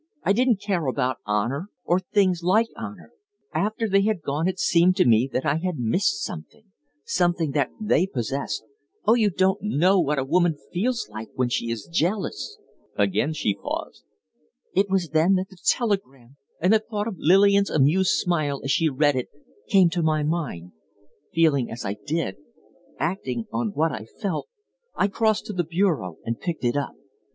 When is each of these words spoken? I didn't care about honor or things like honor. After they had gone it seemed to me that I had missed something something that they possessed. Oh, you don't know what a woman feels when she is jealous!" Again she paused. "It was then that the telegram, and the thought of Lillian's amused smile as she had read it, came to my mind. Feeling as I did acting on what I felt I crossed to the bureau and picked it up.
I 0.23 0.33
didn't 0.33 0.59
care 0.59 0.87
about 0.87 1.19
honor 1.27 1.69
or 1.85 1.99
things 1.99 2.41
like 2.41 2.69
honor. 2.75 3.11
After 3.53 3.87
they 3.87 4.01
had 4.01 4.23
gone 4.23 4.47
it 4.47 4.57
seemed 4.57 4.95
to 4.95 5.05
me 5.05 5.29
that 5.31 5.45
I 5.45 5.57
had 5.57 5.77
missed 5.77 6.23
something 6.23 6.63
something 7.05 7.51
that 7.51 7.69
they 7.79 8.07
possessed. 8.07 8.63
Oh, 9.05 9.13
you 9.13 9.29
don't 9.29 9.61
know 9.61 9.99
what 9.99 10.17
a 10.17 10.23
woman 10.25 10.57
feels 10.73 11.07
when 11.35 11.49
she 11.49 11.69
is 11.69 11.85
jealous!" 11.85 12.57
Again 12.97 13.31
she 13.33 13.53
paused. 13.53 14.03
"It 14.73 14.89
was 14.89 15.09
then 15.09 15.35
that 15.35 15.49
the 15.49 15.57
telegram, 15.63 16.35
and 16.59 16.73
the 16.73 16.79
thought 16.79 17.07
of 17.07 17.19
Lillian's 17.19 17.69
amused 17.69 18.13
smile 18.13 18.59
as 18.63 18.71
she 18.71 18.85
had 18.85 18.97
read 18.99 19.15
it, 19.15 19.29
came 19.67 19.91
to 19.91 20.01
my 20.01 20.23
mind. 20.23 20.71
Feeling 21.31 21.69
as 21.69 21.85
I 21.85 21.93
did 22.07 22.37
acting 22.97 23.45
on 23.53 23.67
what 23.75 23.91
I 23.91 24.05
felt 24.05 24.47
I 24.95 25.09
crossed 25.09 25.45
to 25.45 25.53
the 25.53 25.63
bureau 25.63 26.17
and 26.25 26.39
picked 26.39 26.63
it 26.65 26.75
up. 26.75 26.95